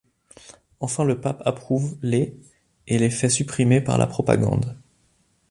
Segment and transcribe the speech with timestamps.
[0.79, 2.35] Enfin le pape approuve les
[2.87, 4.75] et les fait imprimer par la propagande.